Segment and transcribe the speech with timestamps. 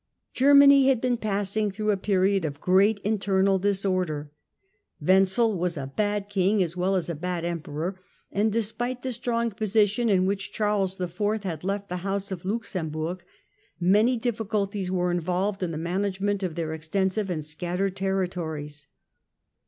[0.33, 4.31] Germany had been passing through a period of great Germany internal disorder.
[4.99, 7.99] Wenzel was a bad King as well as a bad Emperor,
[8.31, 11.43] and despite the strong x^osition in which Charles IV.
[11.43, 13.21] had left the house of Luxemburg,
[13.79, 18.87] many difficulties were involved in the management of their extensive and scattered territories.